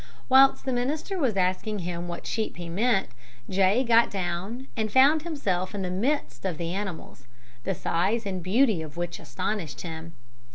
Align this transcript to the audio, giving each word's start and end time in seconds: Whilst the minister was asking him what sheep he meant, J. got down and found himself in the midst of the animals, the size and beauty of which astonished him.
Whilst 0.29 0.65
the 0.65 0.73
minister 0.73 1.19
was 1.19 1.35
asking 1.37 1.77
him 1.85 2.07
what 2.07 2.25
sheep 2.25 2.57
he 2.57 2.69
meant, 2.69 3.09
J. 3.51 3.83
got 3.83 4.09
down 4.09 4.67
and 4.75 4.91
found 4.91 5.21
himself 5.21 5.75
in 5.75 5.83
the 5.83 5.91
midst 5.91 6.43
of 6.43 6.57
the 6.57 6.73
animals, 6.73 7.27
the 7.65 7.75
size 7.75 8.25
and 8.25 8.41
beauty 8.41 8.81
of 8.81 8.97
which 8.97 9.19
astonished 9.19 9.81
him. 9.81 10.13